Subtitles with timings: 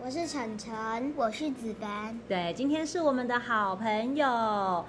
[0.00, 2.18] 我是晨晨，我是子凡。
[2.28, 4.84] 对，今天是我们的好朋友，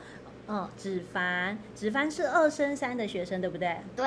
[0.47, 1.57] 嗯，子凡。
[1.73, 3.77] 子凡是二升三的学生，对不对？
[3.95, 4.05] 对。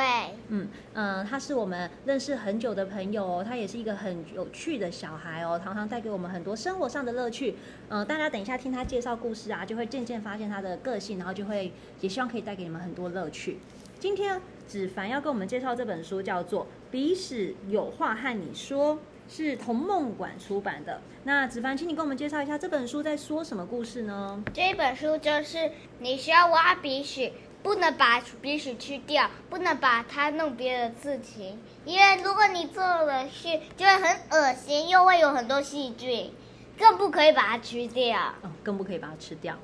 [0.48, 7.56] 嗯嗯，他是我们认识很久的朋友哦，他也是一个很有趣的小孩哦，常常带给我们很多生活上的乐趣。
[7.88, 13.58] 嗯，大家等一下听他介绍故事啊，就会渐渐发现他的个性，然后就会也希望可以带给你们很多乐趣。
[13.98, 18.94] 今天子凡要跟我们介绍这本书，叫做《彼此有话和你说》，
[19.34, 21.00] 是童梦馆出版的。
[21.24, 24.44] 那子凡，请你跟我们介绍一下这本书在说什么故事呢？
[24.52, 36.30] 这本书就是你需要挖鼻屎，不能把鼻屎去掉，不能把它弄别的事情，因为如果你做了事，就会很恶心，又会有很多细菌，
[36.78, 38.34] 更不可以把它吃掉。
[38.42, 39.56] 哦，更不可以把它吃掉。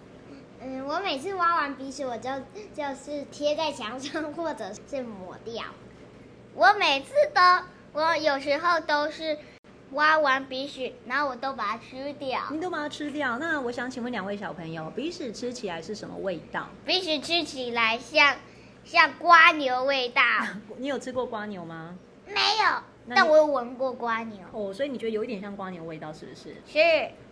[0.62, 2.30] 嗯，我每次挖完鼻屎，我就
[2.74, 5.62] 就是贴在墙上，或者是抹掉。
[6.54, 7.40] 我每次都，
[7.92, 9.36] 我有时候都是
[9.92, 12.40] 挖完鼻屎，然后我都把它吃掉。
[12.50, 13.38] 你都把它吃掉？
[13.38, 16.68] 那我想请问两位小朋友，鼻屎吃起来是什么味道？
[16.84, 18.36] 鼻屎吃起来像
[18.84, 20.22] 像瓜牛味道。
[20.76, 21.96] 你有吃过瓜牛吗？
[22.26, 24.38] 没有，但我有闻过瓜牛。
[24.52, 26.54] 哦，所以你觉得有一点像瓜牛味道，是不是？
[26.66, 26.78] 是。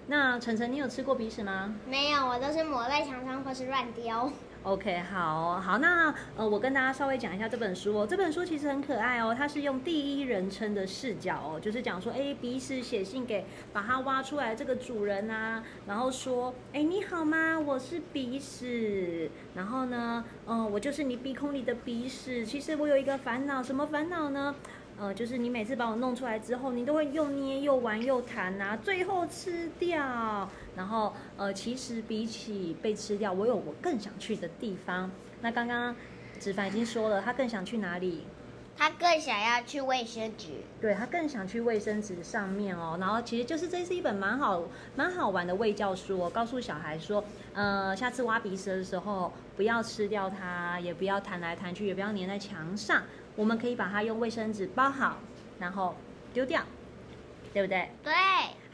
[0.09, 1.75] 那晨晨，你有吃过鼻屎吗？
[1.87, 4.33] 没有，我都是抹在墙上或是乱丢。
[4.67, 8.05] OK，好好，那呃，我跟大家稍微讲一下这本书哦。
[8.05, 17.57] 这本书其实很可爱哦，它是用第一人称的视角哦，就是讲说，哎，鼻屎写信给把它挖出来这个主人啊，然后说，哎，你好吗？
[17.61, 22.45] 我是鼻屎，然后呢，嗯、我就是你鼻孔里的鼻屎。
[22.45, 24.53] 其实我有一个烦恼，什么烦恼呢？
[24.99, 30.51] 呃，就是你每次把我弄出来之后，你都会又捏又玩又弹啊，最后吃掉。
[30.77, 35.11] 然后，呃，其实比起被吃掉，我有我更想去的地方。
[35.41, 35.97] 那刚刚
[36.39, 38.25] 子凡已经说了，他更想去哪里？
[38.79, 40.49] 他更想要去卫生纸。
[40.83, 42.99] 对，他更想去卫生纸上面哦。
[43.01, 44.65] 然后，其实就是这是一本蛮好
[44.95, 53.03] 蛮好玩的卫教书哦，告诉小孩说，呃，下次挖鼻屎的时候，不要吃掉它，也不要弹来弹去，也不要粘在墙上。
[53.35, 55.21] 我们可以把它用卫生纸包好，
[55.59, 55.95] 然后
[56.35, 56.63] 丢掉，
[57.55, 57.89] 对不对？
[58.05, 58.13] 对。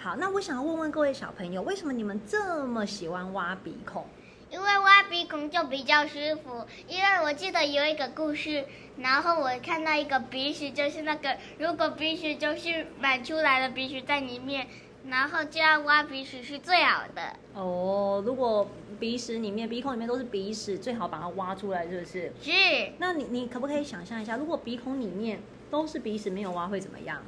[0.03, 4.05] 好，那我想要问问各位小朋友，为什么你们这么喜欢挖鼻孔？
[4.51, 6.67] 因为挖鼻孔就比较舒服。
[6.89, 8.65] 因为我记得有一个故事，
[8.97, 14.67] 然后我看到一个鼻屎，就是那个如果鼻屎就是满出来的鼻屎在里面。
[15.09, 17.23] 然后这样挖鼻屎是最好的
[17.55, 18.23] 哦。
[18.27, 22.33] 如果鼻屎里面、鼻孔里面都是鼻屎，最好把它挖出来，是不是？
[22.41, 22.51] 是。
[22.99, 25.41] 那你你可不可以想象一下，如果鼻孔里面
[25.71, 27.23] 都是鼻屎没有挖会怎么样？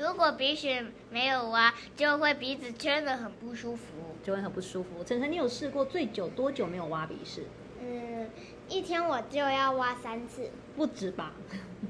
[0.00, 3.82] 如果鼻屎没有挖，就会鼻子真的很不舒服，
[4.24, 5.04] 就会很不舒服。
[5.04, 7.44] 晨晨，你有试过最久多久没有挖鼻屎？
[7.82, 8.30] 嗯，
[8.66, 10.50] 一天我就要挖三次。
[10.74, 11.34] 不止吧？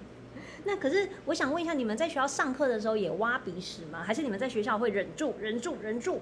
[0.64, 4.02] 那可是，我想问一下，你们在学校上课的时候也挖鼻屎吗？
[4.02, 6.20] 还是你们在学校会忍住、忍住、忍住？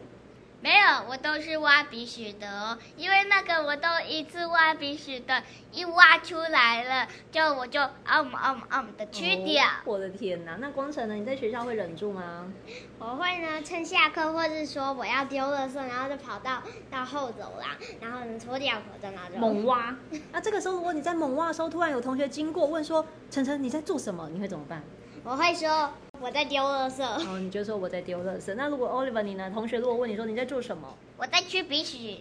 [0.61, 9.65] 没有，我都是挖鼻屎的哦，因为那个我都一次挖鼻屎的，一挖出来了，就我就啊姆啊姆啊姆的吃掉。
[9.65, 10.57] 哦，我的天哪！
[10.57, 11.15] 那光晨呢？
[11.15, 12.53] 你在学校会忍住吗？
[12.99, 17.71] 我会呢，趁下课或是说我要丢垃圾，然后就跑到到后走廊，
[18.01, 19.95] 然后呢脱掉口罩，然后就猛挖。
[20.33, 24.83] 那这个时候，如果你在猛挖的时候，突然有同学经过问说：“晨晨，你在做什么？”你会怎么办？
[25.23, 25.93] 我会说。
[26.21, 27.03] 我在丢垃圾。
[27.03, 28.55] 哦，你就说我在丢垃圾。
[28.55, 29.51] 那如果 Oliver 你呢？
[29.51, 30.95] 同学如果问你说你在做什么？
[31.17, 32.19] 我在吃鼻屎。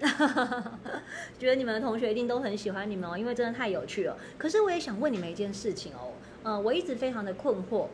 [1.39, 4.17] 觉得你们的同学一定都很喜欢你们哦，因为真的太有趣了。
[4.37, 6.13] 可是我也想问你们一件事情哦，
[6.43, 7.87] 呃，我一直非常的困惑。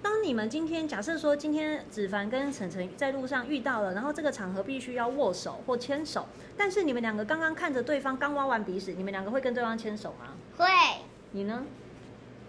[0.00, 10.34] 当你们今天假设说今天子凡跟晨晨在路上遇到了，然后这个场合必须要握手或牵手，但是你们两个刚刚看着对方刚挖完鼻屎，你们两个会跟对方牵手吗？
[10.56, 10.66] 会。
[11.32, 11.64] 你呢？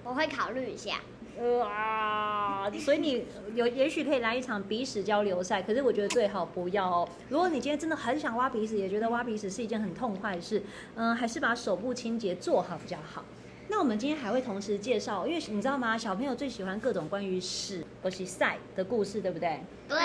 [0.04, 1.02] 我会考虑一下。
[1.38, 7.10] 呃啊，所以你有也许可以来一场鼻屎交流赛，可是我觉得最好不要哦。
[7.30, 10.62] 如果你今天真的很想挖鼻屎，也觉得挖鼻屎是一件很痛快的事，
[10.96, 13.24] 嗯，还是把手部清洁做好比较好。
[13.68, 15.98] 那我们今天还会同时介绍，因为你知道吗？
[15.98, 19.62] 小朋友最喜欢各种关于屎或是赛的故事，对不对？
[19.88, 19.98] 对，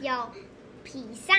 [0.00, 0.30] 有
[0.82, 1.34] 比赛。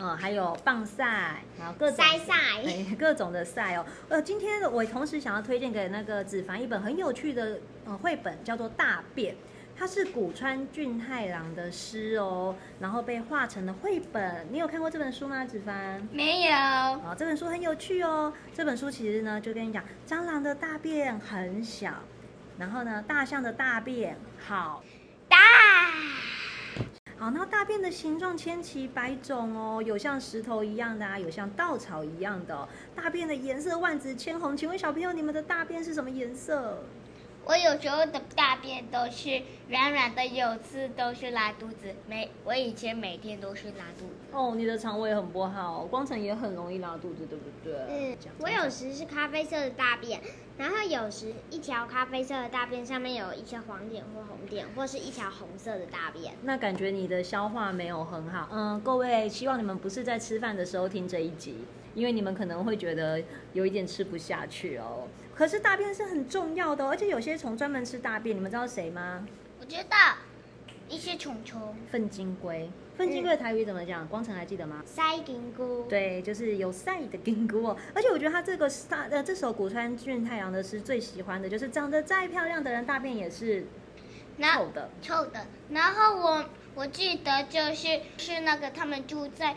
[0.00, 3.84] 嗯，还有棒赛，然后各种赛赛， 哎，各种的赛哦。
[4.08, 9.34] 呃，今天我同时想要推荐给那个子凡一本很有趣的呃绘本，叫做《大便》，
[9.76, 14.46] 它是古川俊太郎的诗哦，然后被画成了绘本。
[14.50, 15.44] 你有看过这本书吗？
[15.44, 16.00] 子凡？
[16.10, 16.52] 没有。
[16.52, 18.32] 啊，这本书很有趣哦。
[18.54, 21.92] 这本书其实呢，就跟你讲，蟑螂的大便很小，
[22.56, 24.99] 然后呢，大象的大便好大。
[27.20, 32.66] 好，那大便的形状千奇百种哦，有像石头一样的啊，有像稻草一样的哦。
[32.96, 36.82] 大便的颜色万紫千红，请问小朋友，你们的大便是什么颜色？
[37.44, 41.94] 我有时候的大便都是软软的，有次都是拉肚子。
[42.06, 44.14] 每我以前每天都是拉肚子。
[44.32, 47.74] 哦，你的肠胃很不好，光晨也很容易拉肚子，对不对？
[47.90, 50.20] 嗯，我有时是咖啡色的大便，
[50.58, 56.34] 然后有时一条咖啡色的大便上面有一些黄点或红点，或是一条红色的大便。
[56.42, 58.48] 那感觉你的消化没有很好。
[58.52, 61.64] 嗯，各位，希望你们不是在吃饭的时候听这一集，
[61.94, 63.22] 因为你们可能会觉得
[63.52, 65.08] 有一点吃不下去哦。
[65.34, 69.26] 可是大便是很重要的，而且有些虫专门吃大便，你们知道谁吗？
[69.58, 69.96] 我知道，
[70.88, 71.74] 一些虫虫。
[71.90, 72.70] 粪金龟，
[73.00, 74.06] 粪金龟的台语怎么讲？
[74.08, 74.82] 光成还记得吗？
[74.84, 75.86] 塞金菇。
[75.88, 77.74] 对，就是有赛的金菇哦。
[77.94, 83.66] 而且我觉得他这个他呃这首古川俊太郎的诗最喜欢的就是长得再漂亮的人大便也是
[84.38, 84.90] 臭的。
[85.00, 85.46] 臭的。
[85.70, 86.44] 然后我
[86.74, 89.56] 我记得就是是那个他们住在。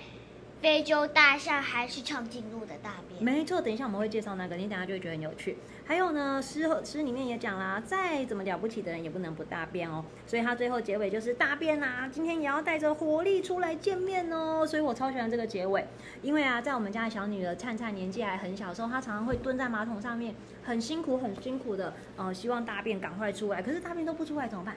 [0.61, 3.02] 非洲大象还是长颈鹿的大便？
[3.23, 5.55] 没错，等一下我们会介绍那个，你等下就会觉得很有趣。
[5.85, 10.03] 还有呢，诗诗里面也讲啦，再怎么了不起的人也不能不大便哦。
[10.27, 14.67] 所以他最后结尾就是大便啊，今天也要带着活力出来见面哦。
[14.67, 15.85] 所以我超喜欢这个结尾，
[16.21, 24.75] 因为啊，在我们家的小女儿灿灿年纪还很小的时候，她常常会蹲在马桶上面，很辛苦很辛苦的，呃，希望大便赶快出来，可是大便都不出来怎么办？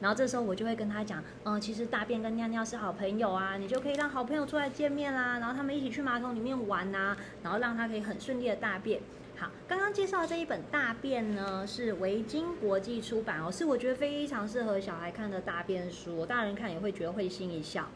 [0.00, 9.00] 然后这时候我就会跟他讲，嗯，其实大便跟尿尿是好朋友啊，你就可以让好朋友出来见面啦，然后他们一起去马桶里面玩呐，然后让他可以很顺利的大便。
[9.36, 17.88] 好，刚刚介绍的这一本《大便》呢，是维京国际出版哦，是我觉得非常适合小孩看的大便书，大人看也会觉得会心一笑。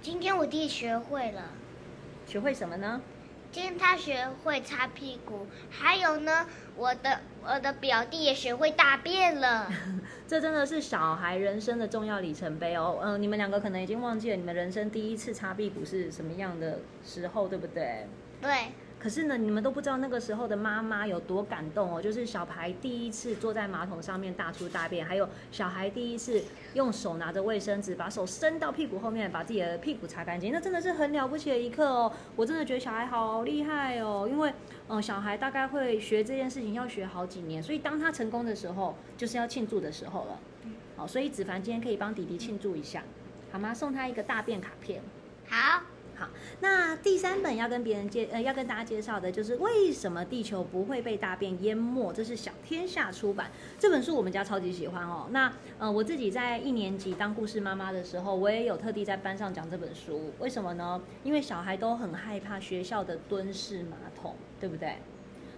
[0.00, 1.42] 今天我弟学会了，
[2.26, 3.00] 学会什么呢？
[3.54, 9.70] 今天他学会擦屁股，还有呢，我的我的表弟也学会大便了。
[10.26, 12.98] 这真的是小孩人生的重要里程碑哦。
[13.00, 18.08] 嗯，你们两个可能已经忘记了你们人生第一次擦屁股是什么样的时候，对不对？
[18.42, 18.50] 对。
[19.04, 22.00] 可是呢，你们都不知道那个时候的妈妈有多感动哦。
[22.00, 26.42] 就是小孩第一次坐在马桶上面大出大便，还有小孩第一次
[26.72, 32.10] 用手拿着卫生纸，把手伸到屁股后面，把自己的屁股擦干净，那真的是很了不起的一刻哦。
[32.34, 34.48] 我真的觉得小孩好厉害哦，因为
[34.88, 40.38] 嗯、呃，小孩大概会学这件事情要学好几年，所以当他成功的时候，就是要庆祝的时候了。
[40.96, 43.02] 好，所以子凡今天可以帮弟弟庆祝一下，
[43.52, 43.74] 好吗？
[43.74, 45.02] 送他一个大便卡片。
[45.46, 45.82] 好。
[46.60, 52.12] 那第三本要跟别人介呃，要跟大家介绍的就是为什么地球不会被大便淹没？
[52.12, 55.26] 这是小天下出版这本书，我们家超级喜欢哦。
[55.30, 60.32] 那呃，我自己在一年级当故事妈妈的时候，我也有特地在班上讲这本书。
[60.38, 61.00] 为什么呢？
[61.22, 64.96] 因为小孩都很害怕学校的蹲式马桶，对不对？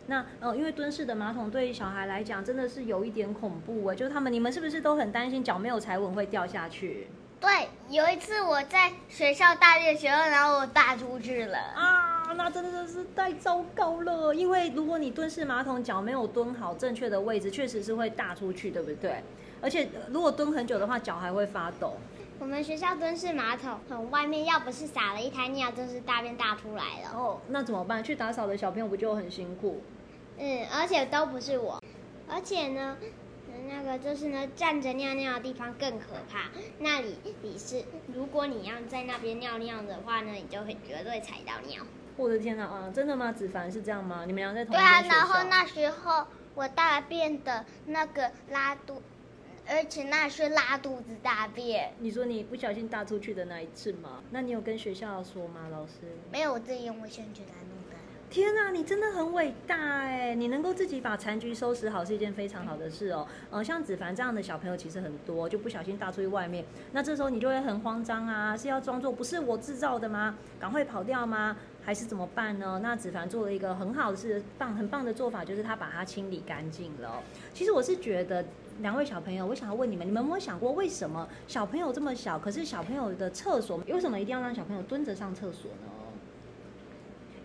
[0.09, 7.09] 那呃，因为蹲式的马桶对小孩来讲真的是有一点恐怖哎，就他们你们是不是都很担心脚没有踩稳会掉下去？
[7.38, 14.35] 对，有一次我在学校大便时候，然后我大出去了啊，那真的是太糟糕了。
[14.35, 19.23] 因为如果你蹲式马桶脚没有蹲好正确的位置，确实是会大出去，对不对？
[19.61, 21.94] 而且如果蹲很久的话，脚还会发抖。
[22.38, 27.10] 我们学校蹲式马桶，很外面要不是撒了一滩尿，就是大便大出来了。
[27.15, 28.03] 哦，那怎么办？
[28.03, 29.82] 去打扫的小朋友不就很辛苦？
[30.39, 31.82] 嗯，而且都不是我，
[32.29, 32.96] 而且呢。
[33.69, 36.51] 那个就是呢，站着尿尿的地方更可怕。
[36.79, 41.82] 那里你是，如果你要在那边尿尿的话呢，你就会绝对踩到尿。
[42.17, 42.91] 我的天哪啊！
[42.94, 43.31] 真的吗？
[43.31, 44.25] 子凡是这样吗？
[44.27, 49.03] 你们俩在同一对啊，然后那时候我大便的那个拉肚，
[49.69, 51.93] 而且那是拉肚子大便。
[51.99, 54.23] 你说你不小心大出去的那一次吗？
[54.31, 55.69] 那你有跟学校说吗？
[55.70, 55.93] 老师？
[56.32, 57.76] 没有，我自己用卫生纸来弄。
[58.29, 60.35] 天呐，你真的很伟大哎！
[60.35, 63.27] 你能够自己把残局收拾好是一件非常好的事哦。
[63.51, 70.37] 呃，像子凡这样的小朋友其实很多，就不小心大出去外面，那这时候你就会很慌张啊，是要装作不是我制造的吗？
[70.61, 71.56] 赶快跑掉吗？
[71.83, 72.81] 还是怎么办呢？
[72.83, 77.23] 那子凡做了一个很好的事，棒很棒的做法，就是他把它清理干净了。
[77.55, 78.45] 其实我是觉得，
[78.81, 85.93] 两位小朋友，我想要问你们，你们有没有想过，为什么小朋友这么小，可是小朋友的厕所为什么一定要让小朋友蹲着上厕所呢？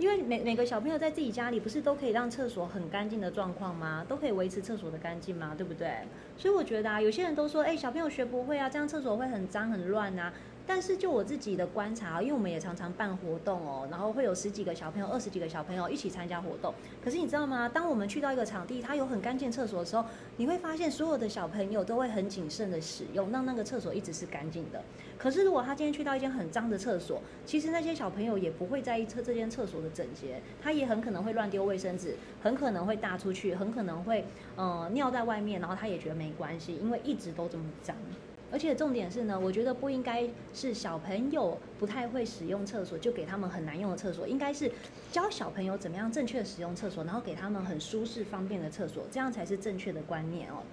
[0.01, 4.03] 因为每每个小朋友在自己家里不是都可以让厕所很干净的状况吗？
[4.10, 5.53] 都可以维持厕所的干净吗？
[5.55, 5.91] 对不对？
[6.36, 10.34] 所以我觉得啊，有些人都说，哎，小朋友学不会啊，这样厕所会很脏很乱啊。
[10.74, 16.74] 但是就我自己的观察，因为我们也常常办活动哦，然后会有十几个小朋友、二十几个小朋友一起参加活动。
[17.04, 17.68] 可是你知道吗？
[17.68, 20.06] 当我们去到一个场地，它有很干净厕所的时候，
[20.38, 24.82] 你会发现所有的小朋友都会很谨慎的使用，让那个厕所一直是干净的。
[25.18, 34.24] 可是如果他今天去到一间很脏的厕所，其实那些小朋友也不会在意厕这间厕所的整洁，他也很可能会乱丢卫生纸，很可能会大出去，很可能会
[34.56, 37.94] 呃尿在外面，然后他也觉得没关系，因为一直都这么脏。
[38.51, 44.70] 而且重点是呢，我觉得不应该是小朋友不太会使用厕所，就给他们很难用的厕所，应该是
[45.12, 50.63] 教小朋友怎么样正确使用厕所，然后给他们很舒适方便的厕所，这样才是正确的观念哦。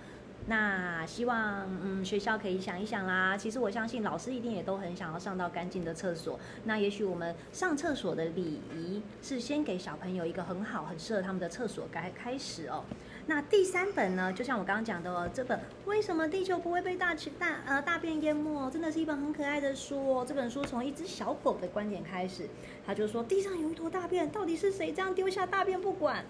[0.49, 3.37] 那希望嗯学校可以想一想啦。
[3.37, 6.41] 其实我相信老师一定也都很想要上到干净的厕所。
[6.65, 12.83] 那也许我们上厕所的礼仪是先给小朋友一个很好、很适合他们的厕所该开始哦。
[13.27, 18.71] 那第三本呢，就像我刚刚讲的哦，这本为什么地球不会被大气大呃大便淹没？
[18.71, 20.25] 真的是一本很可爱的书哦。
[20.27, 22.49] 这本书从一只小狗的观点开始，
[22.87, 26.25] 他就说地上有一坨大便，到底是谁这样丢下大便不管？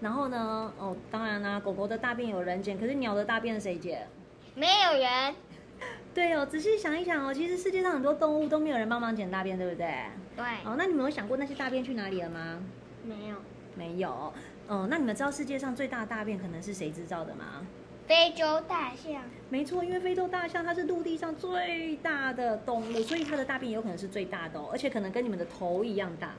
[0.00, 0.72] 然后呢？
[0.78, 4.08] 哦，当然啦，狗狗的大便有人捡，可是鸟的大便谁捡？
[4.54, 5.34] 没有人。
[6.14, 9.94] 对哦，仔细想一想哦，其实世界上很多动物都没有人帮忙捡大便，对不对？
[10.36, 10.44] 对。
[10.64, 12.62] 哦，那你们有想过那些大便去哪里了吗？
[13.04, 13.36] 没有。
[13.76, 14.32] 没有。
[14.68, 17.66] 哦，那你们知道世界上最大的大便可能是谁制造的吗？
[18.06, 19.22] 非洲大象。
[19.50, 26.34] 没错，因为非洲大象它是陆地上最大的动物，所以它的大便有可能是最大的哦，而且可能跟你们的头一样大。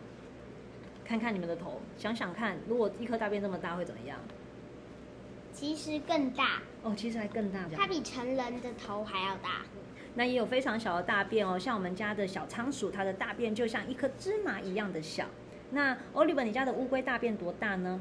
[1.12, 4.18] 看看你们的头，想想看，如果一颗大便这么大会怎么样？
[5.52, 9.64] 其实更大哦，其实还更大，它比成人的头还要大。
[10.16, 15.26] 那也有非常小的大便哦，像我们家的小仓鼠，它的大便就像一颗芝麻一样的小。
[15.70, 18.00] 那 Oliver，你家的乌龟大便多大呢？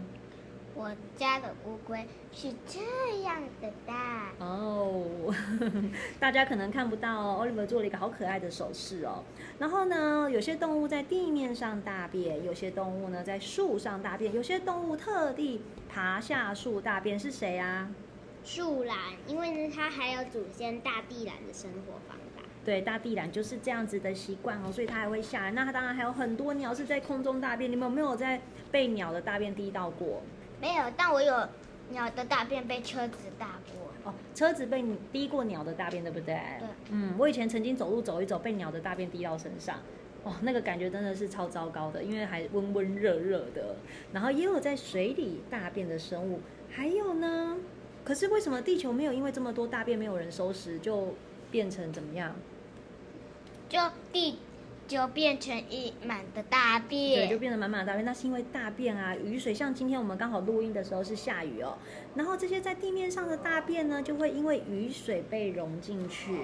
[0.81, 2.81] 我家的乌龟是这
[3.23, 5.35] 样的大哦，oh,
[6.19, 7.45] 大家可能看不到哦。
[7.47, 9.23] Oliver 做了一个好可爱的手势哦。
[9.59, 17.91] 然后呢，有些动物在地面上大便，有些动物呢在树上大便，有些动物特地爬下树大便，是谁啊？
[18.43, 18.97] 树懒，
[19.27, 22.43] 因为呢它还有祖先大地懒的生活方法。
[22.65, 25.51] 对，大地懒就是这样子的习惯哦，所以它还会下来。
[25.51, 30.23] 那它当然还有很多鸟是在空中大便，你们有没有在被鸟的大便滴到过？
[30.61, 31.49] 没有，但我有
[31.91, 34.11] 鸟的大便被车子大过。
[34.11, 36.35] 哦，车子被滴过鸟的大便，对不对？
[36.59, 36.69] 对。
[36.91, 39.79] 嗯，我以前曾经走路走一走，被鸟的大便滴到身上，
[40.23, 43.77] 哦，那个感觉真的是超糟糕的，因为还温温热热的。
[44.13, 46.41] 然后也有在水里大便的生物，
[46.71, 47.59] 还有呢，
[48.05, 51.15] 可是为什么地球没有因为这么多大便没有人收拾，就
[51.51, 52.35] 变成怎么样？
[53.69, 53.79] 就
[54.13, 54.39] 地。
[54.91, 58.05] 就变成一满的大便，对，就变成满满的大便。
[58.05, 61.79] 那是因为大便啊，雨水，像今天我们刚好录音的时候是下雨哦，
[62.17, 66.41] 然后这些在地面上的大便呢，就会因为雨水被融进去，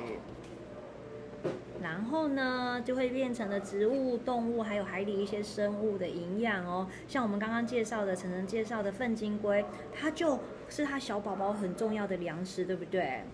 [1.83, 6.87] 然后呢，就会变成了植物、动物还有海里一些生物的营养哦。
[7.09, 10.39] 像我们刚刚介绍的，晨晨介绍的粪金龟，它就
[10.69, 13.25] 是它小宝宝很重要的粮食，对不对？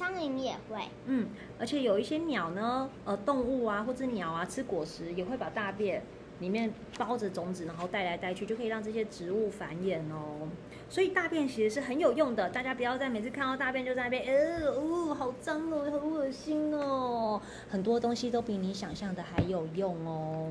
[0.00, 1.28] 苍蝇也会，嗯，
[1.58, 6.02] 而且有一些鸟呢，呃，动物啊，或者鸟啊，吃果实也会把大便
[6.38, 10.48] 里面包着种子，然后带来带去，就可以让这些植物繁衍哦。
[10.88, 17.38] 所以大便其实是很有用的，大家不要再每次看到大便就在那边，呃，哦，好脏哦，好恶心哦。
[17.68, 20.50] 很多东西都比你想象的还有用哦。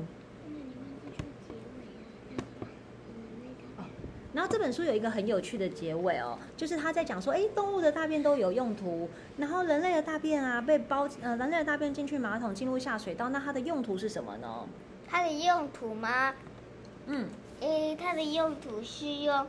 [4.32, 14.66] 然后这本书有一个很有趣的结尾哦，就是他在讲说，哎，动物的大便都有用途，然后人类的大便啊被包，呃，人类的大便进去马桶，进入下水道，那它的用途是什么呢？
[15.08, 16.32] 它的用途吗？
[17.06, 17.26] 嗯，
[17.60, 19.46] 诶，它的用途是用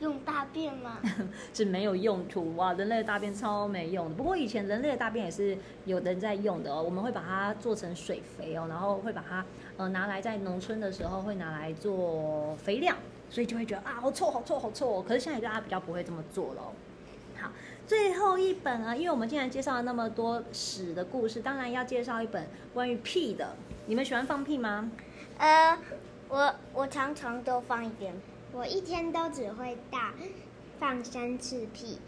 [0.00, 0.98] 用大便吗？
[1.54, 4.14] 是没有用途哇，人类的大便超没用的。
[4.16, 12.96] 不过以前人类的大便也是有人在用的哦，我们会把它做成水肥哦，然后会把它呃拿来在农村的时候会拿来做肥料。
[13.34, 15.04] 所以就会觉得啊，好臭，好臭，好臭哦！
[15.04, 16.62] 可是现在大家比较不会这么做了。
[17.36, 17.50] 好，
[17.84, 23.56] 最后一本啊，因为我们既然介绍了那么多屎的故事，当然要介绍一本关于屁的。
[23.86, 24.88] 你们喜欢放屁吗？
[25.38, 25.76] 呃，
[26.28, 28.14] 我我常常都放一点，
[28.52, 30.14] 我一天都只会大
[30.78, 31.98] 放三次屁。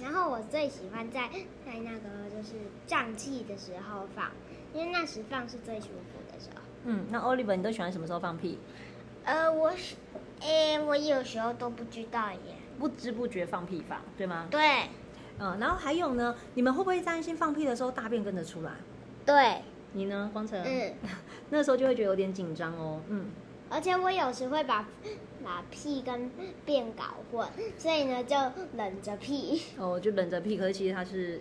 [0.00, 1.28] 然后我最喜欢在
[1.66, 2.54] 在那个就是
[2.86, 4.30] 胀气的时候放，
[4.72, 6.62] 因为那时放是最舒服的时候。
[6.84, 8.58] 嗯，那 Oliver 你都喜欢什么时候放屁？
[9.24, 9.96] 呃，我是。
[10.42, 12.38] 哎，我有时候都不知道耶，
[12.78, 14.48] 不知不觉放屁放，对吗？
[14.50, 14.60] 对，
[15.38, 18.72] 嗯，然后还有呢，你们会不会担心放屁的时候大便跟着出来？
[19.26, 19.60] 对，
[19.92, 20.58] 你呢，光成？
[20.64, 20.94] 嗯，
[21.50, 23.26] 那时候就会觉得有点紧张哦，嗯。
[23.68, 24.84] 而且我有时会把
[25.44, 26.28] 把屁跟
[26.64, 27.46] 便搞混，
[27.78, 28.34] 所以呢就
[28.76, 29.62] 忍着屁。
[29.78, 31.40] 哦，就忍着屁，可是其实它是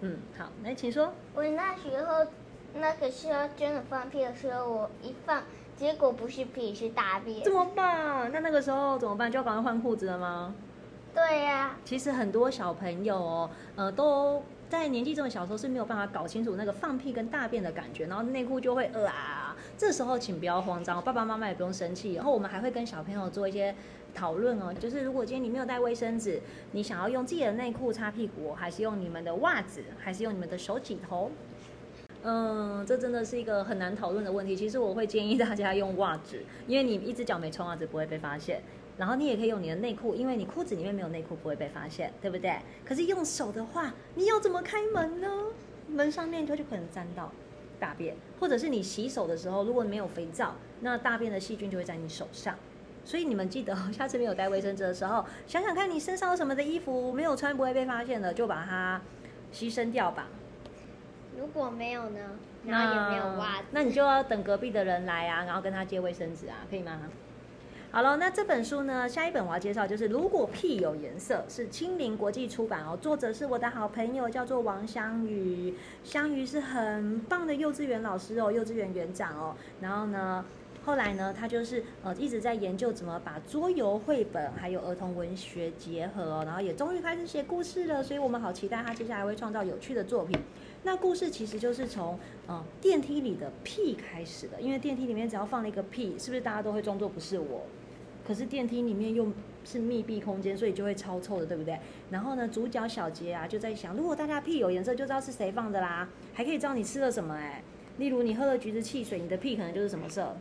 [0.00, 1.12] 嗯，好，来，请说。
[1.34, 2.26] 我那时候
[2.74, 5.44] 那个时候真的放屁的时候，我一放，
[5.78, 7.40] 结果不是屁是大便。
[7.44, 8.28] 怎么办？
[8.32, 9.30] 那那个时候怎么办？
[9.30, 10.52] 就要赶快换裤子了吗？
[11.14, 11.76] 对呀、啊。
[11.84, 19.56] 其实很多小朋友哦，呃，都在年纪这么小的时候是没有办法搞清楚那个放屁跟大便的感觉，然后内裤就会呃啊。
[19.76, 22.14] 这时候请不要慌张，爸爸妈妈也不用生气。
[22.14, 23.72] 然后我们还会跟小朋友做一些。
[24.14, 26.40] 讨论哦，就是如果今天你没有带卫生纸，
[26.72, 31.30] 你想要用自己的内裤擦屁股，还是用你们的袜子，还是用你们的手指头？
[32.24, 34.56] 嗯，这真的是一个很难讨论的问题。
[34.56, 38.60] 其实我会建议大家用袜子，因为你一只脚没穿袜子不会被发现。
[38.96, 42.56] 然后你也可以用你的内裤，因为你裤子里面没有内裤不会被发现，对不对？
[42.84, 45.28] 可是用手的话，你要怎么开门呢？
[45.88, 47.30] 门上面就就可能沾到
[47.78, 52.56] 大便，或者是你洗手的时候，如果没有肥皂，那大便的细菌就会在你手上。
[53.04, 59.00] 所以你们记得，下次没有带卫生纸的时候，想想看你身上有什么的衣服没有穿不会被发现的，就把它
[59.54, 60.26] 牺牲掉吧。
[61.38, 62.18] 如果没有呢？
[62.66, 66.98] 然后也没有袜子，那你就要等隔壁的人来啊，然后跟他借卫生纸啊，可以吗？
[67.90, 75.74] 好了，那这本书呢，下一本我要介绍就是《如果屁有颜色》，是青林国际出版哦，作者是我的好朋友，叫做王香瑜。
[76.02, 80.44] 香瑜是很棒的幼稚园老师哦，幼稚园园长哦，然后呢。
[80.88, 90.40] 后来呢，他就是呃一直在研究怎么把桌游绘本还有儿童文学结合哦，然后也终于开始写故事了，所以我们好期待他接下来会创造有趣的作品。
[90.84, 97.66] 那故事其实就是从呃电梯里的屁开始的，因为电梯里面只要放了一个屁，是不是大家都会装作不是我？
[98.26, 99.30] 可是电梯里面又
[99.66, 101.78] 是密闭空间，所以就会超臭的，对不对？
[102.08, 107.62] 然后呢，主角小杰啊就在想，如果大家屁有颜色，就知道是谁放的啦，还可以知道你吃了什么哎，
[107.98, 110.34] 例如你喝了橘子汽水，你的屁可能就是什么色？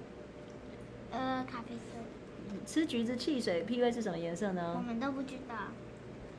[1.12, 1.98] 呃，咖啡色。
[2.66, 4.74] 吃橘子汽水，屁味是什么颜色呢？
[4.78, 5.56] 我们都不知道。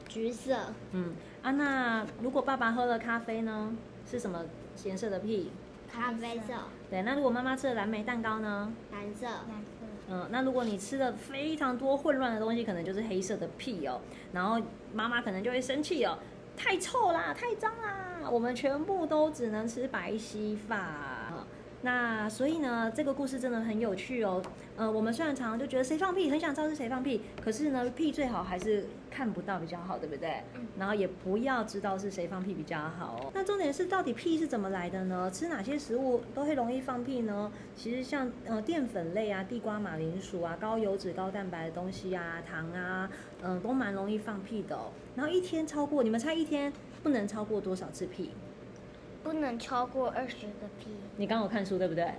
[0.09, 0.59] 橘色。
[0.93, 3.77] 嗯，啊，那如果爸爸喝了咖啡呢？
[4.11, 4.45] 是什么
[4.85, 5.51] 颜色的屁？
[5.91, 6.55] 咖啡色。
[6.91, 8.73] 对，那如果妈妈吃了蓝莓蛋糕呢？
[8.93, 9.27] 蓝色。
[9.27, 9.87] 蓝色。
[10.11, 14.01] 嗯，那如果你吃了非常多混乱的东西，可能就是黑色的屁哦。
[14.33, 14.59] 然后
[14.95, 16.19] 妈妈可能就会生气哦，
[16.57, 20.95] 太臭啦，太脏啦，我们全部都只能吃白稀饭。
[21.83, 24.43] 那所以呢，这个故事真的很有趣哦。
[24.77, 30.43] 呃，我们虽然常常就觉得谁放屁，很想知道是谁放屁，可是呢，屁最好还是看不到比较好，对不对？
[30.77, 33.31] 然后也不要知道是谁放屁比较好哦。
[33.33, 35.31] 那重点是，到底屁是怎么来的呢？
[35.33, 37.51] 吃哪些食物都会容易放屁呢？
[37.77, 43.09] 其实像呃淀粉类啊，地瓜、马铃薯啊，高油脂、高蛋白的东西啊，糖啊，
[43.43, 44.91] 嗯、呃，都蛮容易放屁的哦。
[45.15, 48.33] 然后一天超过，你们猜一天不能超过多少次屁？
[49.29, 50.87] 不能超过二十个屁。
[51.19, 52.11] 你刚刚有看书对不对？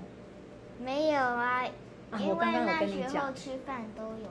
[0.79, 1.65] 没有啊，
[2.11, 4.29] 啊因为那时候吃饭都有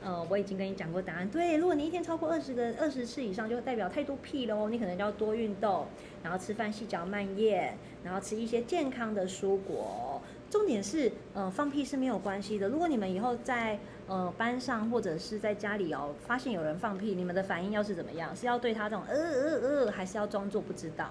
[0.00, 0.10] 看。
[0.10, 1.28] 呃，我已经跟你讲过答案。
[1.28, 4.70] 对，如果你一天超过二十个二十次以上，就代表太多屁喽。
[4.70, 5.86] 你可能就要多运动，
[6.22, 10.18] 然后吃饭细嚼慢咽，然后吃一些健康的蔬果。
[10.48, 12.70] 重点是，呃，放屁是没有关系的。
[12.70, 18.34] 如果你们以后在呃班上或者是在家里哦，发现有人放屁，你们的反应要是怎么样？
[18.34, 21.10] 是要对他这种呃呃呃，还是要装作不知道？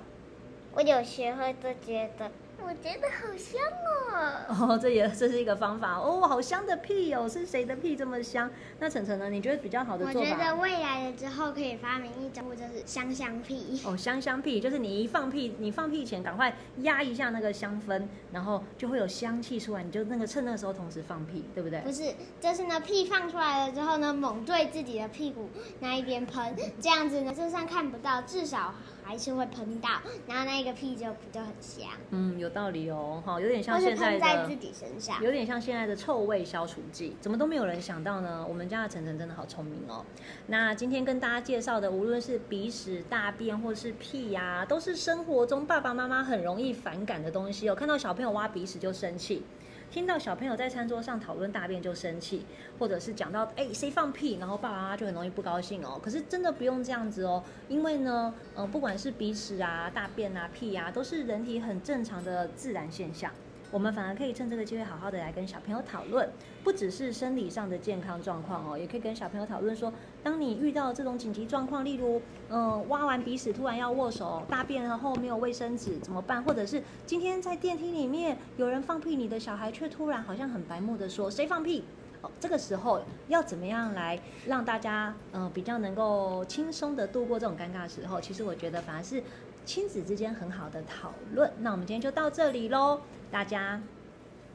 [0.73, 2.31] 我有时候都觉得，
[2.63, 3.61] 我觉得好香
[4.07, 4.71] 哦。
[4.73, 8.49] 哦，这也这是一个方法哦，好香的屁哦，是谁的屁这么香？
[8.79, 9.29] 那晨晨呢？
[9.29, 10.19] 你觉得比较好的做法？
[10.19, 13.81] 我觉得未来的之后可以发明一种，就是香香屁。
[13.85, 21.81] 哦，香香屁就是你一放屁，你放屁前赶快压一下那个香氛，然后就会有香气出来，你就那个趁那个时候同时放屁，对不对？
[21.81, 25.49] 不是，就是呢，屁放出来了之后呢，猛对自己的屁股
[25.81, 28.73] 那一边喷，这样子呢，就算看不到，至少。
[29.11, 29.89] 还是会喷到，
[30.25, 31.85] 然后那个屁就不就很香。
[32.11, 38.45] 嗯，有道理哦，哈，有点像现在的，在自己身上，有点像现在的臭味消除剂，怎么都没有人想到呢？
[38.47, 40.05] 我们家的晨晨真的好聪明哦。
[40.47, 47.75] 那今天跟大家介绍的，无论是鼻屎、大便或是屁呀、啊，都是生活中爸爸妈妈很容易反感的东西哦。
[47.75, 49.43] 看到小朋友挖鼻屎就生气。
[49.91, 52.45] 听到小朋友在餐桌上讨论大便就生气，
[52.79, 55.99] 或者是讲到哎谁放屁，然后爸爸妈妈就很容易不高兴哦。
[56.01, 63.29] 可是真的不用这样子哦，因为呢，嗯、呃，不管是鼻屎啊、大便啊、屁啊，都是人体很正常的自然现象。
[63.71, 66.29] 我们反而可以趁这个机会好好的来跟小朋友讨论，
[66.61, 76.43] 不只是生理上的健康状况哦，也可以跟小朋友讨论说，当你遇到这种紧急状况，例如，嗯，挖完鼻屎突然要握手，大便然后没有卫生纸怎么办？
[76.43, 81.85] 或者是今天在电梯里面有人放屁，你的小孩却突然好像很白目的说谁放屁？
[82.21, 88.19] 哦，这个时候要怎么样来让大家嗯比较能够轻松的度过这种尴尬时候？
[88.19, 89.23] 其实我觉得反而是
[89.65, 91.49] 亲子之间很好的讨论。
[91.59, 92.99] 那我们今天就到这里喽。
[93.31, 93.79] 大家，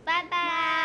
[0.04, 0.75] 拜拜。